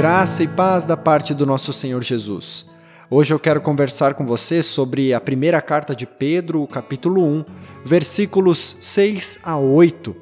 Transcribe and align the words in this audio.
Graça 0.00 0.42
e 0.42 0.48
paz 0.48 0.86
da 0.86 0.96
parte 0.96 1.34
do 1.34 1.44
nosso 1.44 1.74
Senhor 1.74 2.02
Jesus. 2.02 2.64
Hoje 3.10 3.34
eu 3.34 3.38
quero 3.38 3.60
conversar 3.60 4.14
com 4.14 4.24
você 4.24 4.62
sobre 4.62 5.12
a 5.12 5.20
primeira 5.20 5.60
carta 5.60 5.94
de 5.94 6.06
Pedro, 6.06 6.66
capítulo 6.66 7.22
1, 7.22 7.44
versículos 7.84 8.78
6 8.80 9.40
a 9.42 9.58
8. 9.58 10.16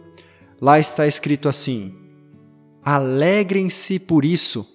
Lá 0.60 0.80
está 0.80 1.06
escrito 1.06 1.48
assim: 1.48 1.94
Alegrem-se 2.84 4.00
por 4.00 4.24
isso. 4.24 4.66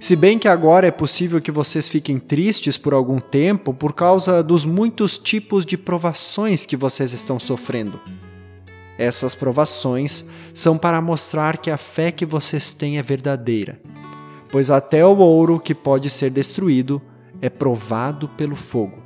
Se 0.00 0.16
bem 0.16 0.40
que 0.40 0.48
agora 0.48 0.88
é 0.88 0.90
possível 0.90 1.40
que 1.40 1.52
vocês 1.52 1.88
fiquem 1.88 2.18
tristes 2.18 2.76
por 2.76 2.92
algum 2.92 3.20
tempo 3.20 3.72
por 3.72 3.94
causa 3.94 4.42
dos 4.42 4.64
muitos 4.64 5.18
tipos 5.18 5.64
de 5.64 5.78
provações 5.78 6.66
que 6.66 6.76
vocês 6.76 7.12
estão 7.12 7.38
sofrendo. 7.38 8.00
Essas 8.98 9.36
provações 9.36 10.24
são 10.52 10.76
para 10.76 11.00
mostrar 11.00 11.58
que 11.58 11.70
a 11.70 11.76
fé 11.76 12.10
que 12.10 12.26
vocês 12.26 12.74
têm 12.74 12.98
é 12.98 13.02
verdadeira 13.04 13.80
pois 14.50 14.70
até 14.70 15.04
o 15.04 15.16
ouro 15.16 15.60
que 15.60 15.74
pode 15.74 16.10
ser 16.10 16.30
destruído 16.30 17.00
é 17.40 17.48
provado 17.48 18.28
pelo 18.28 18.56
fogo. 18.56 18.98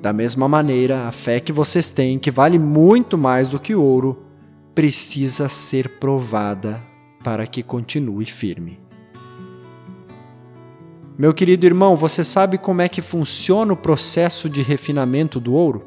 Da 0.00 0.12
mesma 0.12 0.48
maneira, 0.48 1.06
a 1.06 1.12
fé 1.12 1.40
que 1.40 1.52
vocês 1.52 1.90
têm, 1.90 2.18
que 2.18 2.30
vale 2.30 2.58
muito 2.58 3.18
mais 3.18 3.48
do 3.48 3.58
que 3.58 3.74
ouro, 3.74 4.24
precisa 4.74 5.48
ser 5.48 5.98
provada 5.98 6.80
para 7.22 7.46
que 7.46 7.62
continue 7.62 8.24
firme. 8.24 8.80
Meu 11.18 11.34
querido 11.34 11.66
irmão, 11.66 11.96
você 11.96 12.24
sabe 12.24 12.56
como 12.56 12.80
é 12.80 12.88
que 12.88 13.02
funciona 13.02 13.74
o 13.74 13.76
processo 13.76 14.48
de 14.48 14.62
refinamento 14.62 15.38
do 15.38 15.52
ouro? 15.52 15.84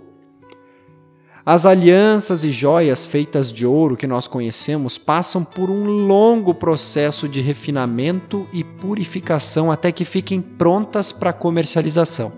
As 1.45 1.66
alianças 1.66 2.45
e 2.45 2.52
joias 2.52 3.05
feitas 3.05 3.52
de 3.52 3.67
ouro 3.67 3.97
que 3.97 4.08
nós 4.08 4.27
conhecemos 4.27 4.97
passam 4.97 5.44
por 5.44 5.69
um 5.69 5.83
longo 5.83 6.53
processo 6.53 7.27
de 7.27 7.41
refinamento 7.41 8.47
e 8.53 8.63
purificação 8.63 9.69
até 9.69 9.91
que 9.91 10.05
fiquem 10.05 10.41
prontas 10.41 11.11
para 11.11 11.33
comercialização. 11.33 12.31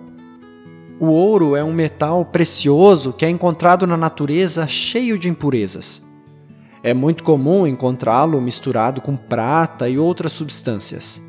O 0.99 1.05
ouro 1.05 1.55
é 1.55 1.63
um 1.63 1.71
metal 1.71 2.25
precioso 2.25 3.13
que 3.13 3.23
é 3.23 3.29
encontrado 3.29 3.85
na 3.85 3.95
natureza 3.95 4.67
cheio 4.67 5.19
de 5.19 5.29
impurezas. 5.29 6.01
É 6.81 6.91
muito 6.91 7.23
comum 7.23 7.67
encontrá-lo 7.67 8.41
misturado 8.41 9.01
com 9.01 9.15
prata 9.15 9.87
e 9.87 9.99
outras 9.99 10.31
substâncias 10.31 11.21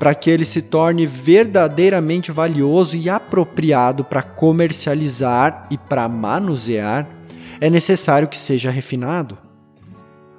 para 0.00 0.14
que 0.14 0.30
ele 0.30 0.46
se 0.46 0.62
torne 0.62 1.04
verdadeiramente 1.04 2.32
valioso 2.32 2.96
e 2.96 3.10
apropriado 3.10 4.02
para 4.02 4.22
comercializar 4.22 5.66
e 5.70 5.76
para 5.76 6.08
manusear, 6.08 7.06
é 7.60 7.68
necessário 7.68 8.26
que 8.26 8.38
seja 8.38 8.70
refinado. 8.70 9.36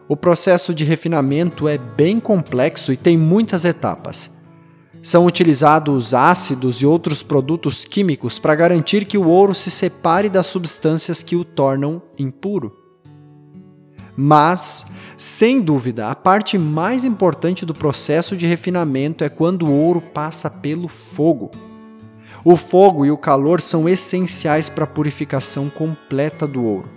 O 0.09 0.18
processo 0.18 0.73
de 0.73 0.84
refinamento 0.84 1.68
é 1.68 1.78
bem 1.78 2.20
complexo 2.20 2.92
e 2.92 2.98
tem 2.98 3.16
muitas 3.16 3.64
etapas. 3.64 4.31
São 5.03 5.28
utilizados 5.28 6.12
ácidos 6.12 6.81
e 6.81 6.86
outros 6.88 7.22
produtos 7.22 7.86
químicos 7.86 8.40
para 8.40 8.56
garantir 8.56 9.06
que 9.06 9.18
o 9.18 9.28
ouro 9.28 9.53
se 9.53 9.70
separe 9.70 10.28
das 10.28 10.48
substâncias 10.48 11.22
que 11.22 11.36
o 11.36 11.46
tornam 11.46 12.02
impuro. 12.18 12.75
Mas 14.18 14.88
sem 15.22 15.62
dúvida, 15.62 16.08
a 16.08 16.16
parte 16.16 16.58
mais 16.58 17.06
importante 17.06 17.64
do 17.64 17.76
processo 17.76 18.36
de 18.36 18.48
refinamento 18.48 19.24
é 19.24 19.30
quando 19.30 19.68
o 19.68 19.72
ouro 19.72 20.02
passa 20.02 20.50
pelo 20.50 20.88
fogo. 20.88 21.52
O 22.44 22.58
fogo 22.58 23.06
e 23.06 23.12
o 23.12 23.18
calor 23.18 23.62
são 23.62 23.88
essenciais 23.88 24.68
para 24.68 24.86
a 24.86 24.88
purificação 24.88 25.70
completa 25.70 26.48
do 26.48 26.64
ouro, 26.64 26.90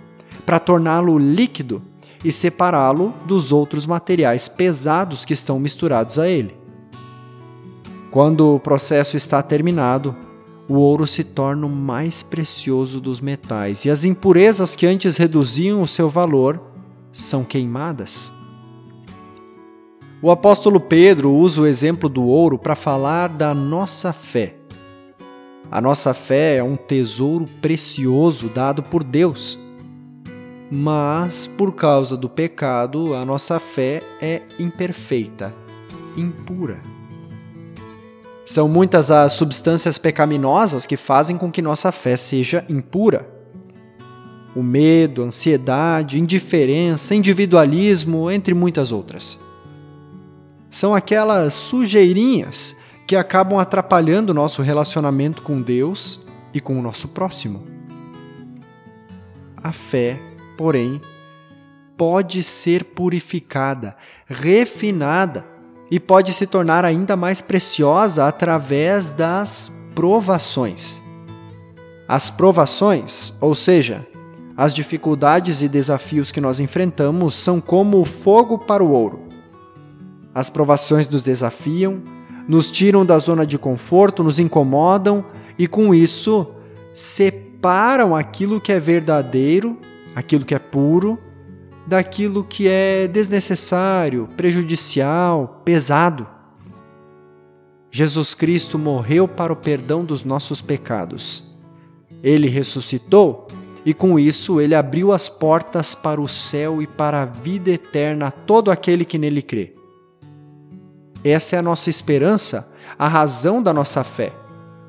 para 0.43 0.59
torná-lo 0.59 1.19
líquido 1.19 1.83
e 2.23 2.31
separá-lo 2.31 3.13
dos 3.27 3.51
outros 3.51 3.85
materiais 3.85 4.47
pesados 4.47 5.23
que 5.23 5.33
estão 5.33 5.59
misturados 5.59 6.17
a 6.17 6.27
ele. 6.27 6.57
Quando 8.09 8.55
o 8.55 8.59
processo 8.59 9.15
está 9.15 9.43
terminado, 9.43 10.15
o 10.67 10.77
ouro 10.77 11.05
se 11.05 11.23
torna 11.23 11.67
o 11.67 11.69
mais 11.69 12.23
precioso 12.23 12.99
dos 12.99 13.21
metais 13.21 13.85
e 13.85 13.91
as 13.91 14.03
impurezas 14.03 14.73
que 14.73 14.87
antes 14.87 15.15
reduziam 15.15 15.79
o 15.79 15.87
seu 15.87 16.09
valor 16.09 16.73
são 17.15 17.45
queimadas. 17.45 18.33
O 20.21 20.29
apóstolo 20.29 20.79
Pedro 20.79 21.31
usa 21.31 21.61
o 21.61 21.65
exemplo 21.65 22.09
do 22.09 22.23
ouro 22.25 22.59
para 22.59 22.75
falar 22.75 23.29
da 23.29 23.53
nossa 23.55 24.11
fé. 24.11 24.55
A 25.71 25.79
nossa 25.79 26.13
fé 26.13 26.57
é 26.57 26.63
um 26.63 26.75
tesouro 26.75 27.45
precioso 27.61 28.49
dado 28.49 28.83
por 28.83 29.03
Deus. 29.03 29.57
Mas, 30.69 31.47
por 31.47 31.73
causa 31.73 32.17
do 32.17 32.27
pecado, 32.27 33.13
a 33.13 33.23
nossa 33.23 33.59
fé 33.59 34.01
é 34.21 34.41
imperfeita, 34.59 35.53
impura. 36.17 36.79
São 38.45 38.67
muitas 38.67 39.09
as 39.09 39.33
substâncias 39.33 39.97
pecaminosas 39.97 40.85
que 40.85 40.97
fazem 40.97 41.37
com 41.37 41.51
que 41.51 41.61
nossa 41.61 41.91
fé 41.91 42.17
seja 42.17 42.65
impura 42.67 43.34
o 44.55 44.63
medo, 44.63 45.21
a 45.21 45.25
ansiedade, 45.25 46.19
indiferença, 46.19 47.13
individualismo, 47.13 48.31
entre 48.31 48.53
muitas 48.53 48.91
outras. 48.91 49.37
São 50.71 50.95
aquelas 50.95 51.53
sujeirinhas 51.53 52.75
que 53.07 53.15
acabam 53.15 53.59
atrapalhando 53.59 54.31
o 54.31 54.33
nosso 54.33 54.61
relacionamento 54.61 55.41
com 55.41 55.61
Deus 55.61 56.21
e 56.53 56.61
com 56.61 56.79
o 56.79 56.81
nosso 56.81 57.09
próximo. 57.09 57.63
A 59.61 59.71
fé, 59.71 60.19
porém, 60.57 61.01
pode 61.97 62.41
ser 62.43 62.83
purificada, 62.83 63.95
refinada 64.27 65.45
e 65.89 65.99
pode 65.99 66.33
se 66.33 66.47
tornar 66.47 66.83
ainda 66.83 67.15
mais 67.15 67.41
preciosa 67.41 68.27
através 68.27 69.13
das 69.13 69.71
provações. 69.93 71.01
As 72.07 72.29
provações, 72.29 73.33
ou 73.39 73.55
seja, 73.55 74.05
as 74.57 74.73
dificuldades 74.73 75.61
e 75.61 75.67
desafios 75.67 76.31
que 76.31 76.39
nós 76.39 76.59
enfrentamos 76.59 77.35
são 77.35 77.59
como 77.59 77.99
o 77.99 78.05
fogo 78.05 78.57
para 78.57 78.83
o 78.83 78.91
ouro. 78.91 79.27
As 80.33 80.49
provações 80.49 81.07
nos 81.09 81.23
desafiam, 81.23 82.01
nos 82.47 82.71
tiram 82.71 83.05
da 83.05 83.19
zona 83.19 83.45
de 83.45 83.57
conforto, 83.57 84.23
nos 84.23 84.39
incomodam 84.39 85.25
e, 85.57 85.67
com 85.67 85.93
isso, 85.93 86.47
separam 86.93 88.15
aquilo 88.15 88.61
que 88.61 88.71
é 88.71 88.79
verdadeiro, 88.79 89.77
aquilo 90.15 90.45
que 90.45 90.55
é 90.55 90.59
puro, 90.59 91.19
daquilo 91.85 92.43
que 92.43 92.67
é 92.67 93.07
desnecessário, 93.07 94.29
prejudicial, 94.37 95.61
pesado. 95.65 96.27
Jesus 97.91 98.33
Cristo 98.33 98.77
morreu 98.77 99.27
para 99.27 99.53
o 99.53 99.55
perdão 99.55 100.03
dos 100.03 100.23
nossos 100.23 100.61
pecados. 100.61 101.43
Ele 102.23 102.47
ressuscitou 102.47 103.47
e 103.85 103.93
com 103.93 104.17
isso 104.17 104.59
ele 104.59 104.73
abriu 104.73 105.11
as 105.11 105.29
portas 105.29 105.93
para 105.93 106.19
o 106.19 106.27
céu 106.27 106.81
e 106.81 106.87
para 106.87 107.21
a 107.21 107.25
vida 107.25 107.69
eterna 107.69 108.27
a 108.27 108.31
todo 108.31 108.71
aquele 108.71 109.05
que 109.05 109.19
nele 109.19 109.43
crê. 109.43 109.75
Essa 111.23 111.55
é 111.55 111.59
a 111.59 111.61
nossa 111.61 111.89
esperança, 111.89 112.73
a 112.97 113.07
razão 113.07 113.61
da 113.61 113.71
nossa 113.71 114.03
fé, 114.03 114.33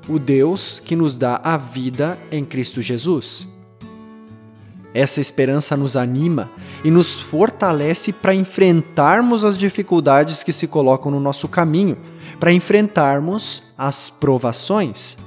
o 0.08 0.18
Deus 0.18 0.80
que 0.80 0.96
nos 0.96 1.18
dá 1.18 1.40
a 1.44 1.58
vida 1.58 2.18
em 2.32 2.44
Cristo 2.44 2.80
Jesus. 2.80 3.46
Essa 4.94 5.20
esperança 5.20 5.76
nos 5.76 5.94
anima 5.94 6.50
e 6.82 6.90
nos 6.90 7.20
fortalece 7.20 8.14
para 8.14 8.34
enfrentarmos 8.34 9.44
as 9.44 9.58
dificuldades 9.58 10.42
que 10.42 10.52
se 10.52 10.66
colocam 10.66 11.10
no 11.10 11.20
nosso 11.20 11.48
caminho, 11.48 11.98
para 12.40 12.52
enfrentarmos 12.52 13.62
as 13.76 14.08
provações 14.08 15.18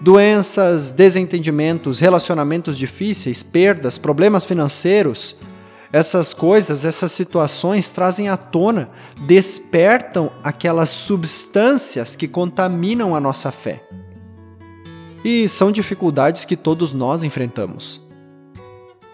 doenças, 0.00 0.92
desentendimentos, 0.92 1.98
relacionamentos 1.98 2.78
difíceis, 2.78 3.42
perdas, 3.42 3.98
problemas 3.98 4.44
financeiros, 4.44 5.36
essas 5.92 6.32
coisas, 6.32 6.84
essas 6.84 7.10
situações 7.10 7.88
trazem 7.88 8.28
à 8.28 8.36
tona, 8.36 8.90
despertam 9.26 10.30
aquelas 10.42 10.88
substâncias 10.88 12.14
que 12.14 12.28
contaminam 12.28 13.14
a 13.14 13.20
nossa 13.20 13.50
fé. 13.50 13.82
E 15.24 15.48
são 15.48 15.72
dificuldades 15.72 16.44
que 16.44 16.56
todos 16.56 16.92
nós 16.92 17.24
enfrentamos. 17.24 18.00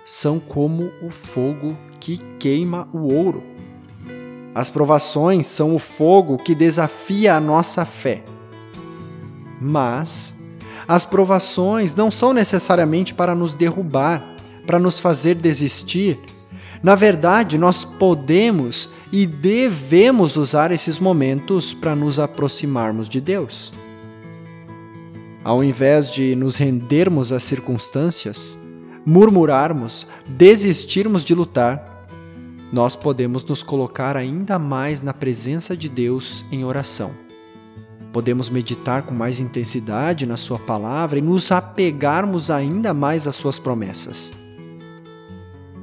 São 0.05 0.39
como 0.39 0.93
o 1.03 1.11
fogo 1.11 1.77
que 1.99 2.19
queima 2.39 2.89
o 2.93 3.13
ouro. 3.13 3.43
As 4.55 4.71
provações 4.71 5.47
são 5.47 5.75
o 5.75 5.79
fogo 5.79 6.37
que 6.37 6.55
desafia 6.55 7.35
a 7.35 7.41
nossa 7.41 7.85
fé. 7.85 8.23
Mas 9.61 10.36
as 10.89 11.05
provações 11.05 11.95
não 11.95 12.11
são 12.11 12.33
necessariamente 12.33 13.13
para 13.15 13.35
nos 13.35 13.55
derrubar, 13.55 14.37
para 14.67 14.79
nos 14.79 14.99
fazer 14.99 15.35
desistir. 15.35 16.19
Na 16.83 16.95
verdade, 16.95 17.59
nós 17.59 17.85
podemos 17.85 18.91
e 19.13 19.27
devemos 19.27 20.37
usar 20.37 20.71
esses 20.71 20.99
momentos 20.99 21.75
para 21.75 21.97
nos 21.97 22.19
aproximarmos 22.19 23.09
de 23.09 23.21
Deus. 23.21 23.73
Ao 25.43 25.63
invés 25.63 26.11
de 26.11 26.35
nos 26.37 26.57
rendermos 26.57 27.33
às 27.33 27.45
circunstâncias, 27.45 28.59
murmurarmos, 29.05 30.07
desistirmos 30.29 31.25
de 31.25 31.35
lutar, 31.35 32.07
nós 32.73 32.97
podemos 32.97 33.45
nos 33.45 33.63
colocar 33.63 34.17
ainda 34.17 34.59
mais 34.59 35.03
na 35.03 35.15
presença 35.15 35.77
de 35.77 35.89
Deus 35.89 36.45
em 36.51 36.65
oração. 36.65 37.26
Podemos 38.17 38.49
meditar 38.49 39.03
com 39.03 39.15
mais 39.15 39.41
intensidade 39.41 40.25
na 40.25 40.39
Sua 40.39 40.59
palavra 40.59 41.19
e 41.19 41.21
nos 41.21 41.53
apegarmos 41.53 42.51
ainda 42.51 42.95
mais 42.95 43.27
às 43.27 43.37
Suas 43.37 43.59
promessas. 43.59 44.33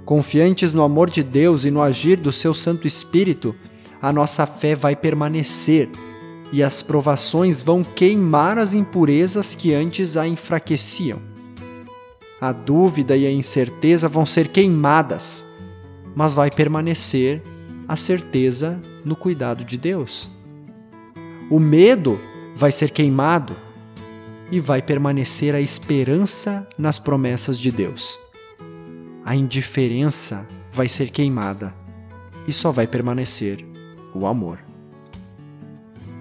Confiantes 0.04 0.74
no 0.74 0.82
amor 0.82 1.12
de 1.12 1.22
Deus 1.22 1.64
e 1.64 1.70
no 1.70 1.80
agir 1.80 2.18
do 2.18 2.32
Seu 2.32 2.52
Santo 2.52 2.88
Espírito, 2.88 3.54
a 4.02 4.12
nossa 4.12 4.48
fé 4.48 4.76
vai 4.76 4.96
permanecer 4.96 5.92
e 6.52 6.64
as 6.64 6.82
provações 6.82 7.62
vão 7.62 7.84
queimar 7.84 8.58
as 8.58 8.74
impurezas 8.74 9.54
que 9.54 9.72
antes 9.72 10.18
a 10.18 10.28
enfraqueciam. 10.28 11.20
A 12.42 12.52
dúvida 12.52 13.16
e 13.16 13.28
a 13.28 13.32
incerteza 13.32 14.10
vão 14.10 14.26
ser 14.26 14.48
queimadas 14.48 15.46
mas 16.16 16.34
vai 16.34 16.50
permanecer 16.50 17.44
a 17.88 17.96
certeza 17.96 18.82
no 19.06 19.16
cuidado 19.16 19.64
de 19.64 19.78
Deus. 19.78 20.32
O 21.50 21.60
medo 21.60 22.20
vai 22.56 22.72
ser 22.72 22.90
queimado 22.92 23.56
e 24.52 24.60
vai 24.60 24.82
permanecer 24.82 25.54
a 25.54 25.62
esperança 25.62 26.68
nas 26.78 27.00
promessas 27.00 27.60
de 27.60 27.72
Deus. 27.72 28.18
A 29.26 29.36
indiferença 29.36 30.48
vai 30.72 30.88
ser 30.88 31.10
queimada 31.10 31.74
e 32.48 32.54
só 32.54 32.72
vai 32.72 32.88
permanecer 32.88 33.66
o 34.14 34.26
amor. 34.26 34.60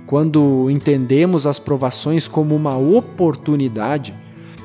Quando 0.07 0.69
entendemos 0.71 1.47
as 1.47 1.59
provações 1.59 2.29
como 2.29 2.55
uma 2.55 2.77
oportunidade, 2.77 4.15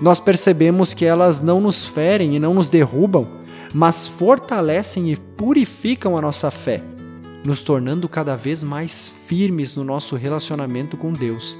nós 0.01 0.19
percebemos 0.19 0.93
que 0.93 1.05
elas 1.05 1.41
não 1.41 1.61
nos 1.61 1.85
ferem 1.85 2.35
e 2.35 2.39
não 2.39 2.53
nos 2.53 2.69
derrubam, 2.69 3.27
mas 3.73 4.07
fortalecem 4.07 5.11
e 5.11 5.15
purificam 5.15 6.17
a 6.17 6.21
nossa 6.21 6.51
fé, 6.51 6.83
nos 7.47 7.61
tornando 7.61 8.09
cada 8.09 8.35
vez 8.35 8.61
mais 8.61 9.07
firmes 9.25 9.73
no 9.73 9.81
nosso 9.85 10.17
relacionamento 10.17 10.97
com 10.97 11.13
Deus, 11.13 11.57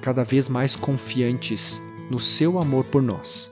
cada 0.00 0.22
vez 0.22 0.48
mais 0.48 0.76
confiantes 0.76 1.82
no 2.08 2.20
seu 2.20 2.56
amor 2.56 2.84
por 2.84 3.02
nós. 3.02 3.50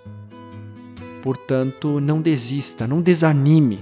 Portanto, 1.25 1.99
não 1.99 2.23
desista, 2.23 2.87
não 2.87 3.03
desanime. 3.03 3.81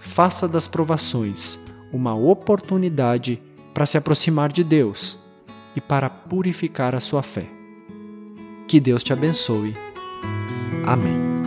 Faça 0.00 0.48
das 0.48 0.66
provações 0.66 1.60
uma 1.92 2.14
oportunidade 2.14 3.42
para 3.74 3.84
se 3.84 3.98
aproximar 3.98 4.50
de 4.50 4.64
Deus 4.64 5.18
e 5.76 5.82
para 5.82 6.08
purificar 6.08 6.94
a 6.94 7.00
sua 7.00 7.22
fé. 7.22 7.46
Que 8.66 8.80
Deus 8.80 9.04
te 9.04 9.12
abençoe. 9.12 9.76
Amém. 10.86 11.39